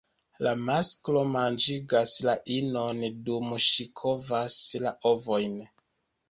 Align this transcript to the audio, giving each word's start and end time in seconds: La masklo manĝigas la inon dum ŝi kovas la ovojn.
La 0.45 0.51
masklo 0.67 1.19
manĝigas 1.33 2.13
la 2.29 2.35
inon 2.55 3.03
dum 3.29 3.53
ŝi 3.67 3.87
kovas 4.03 4.57
la 4.87 4.95
ovojn. 5.13 5.55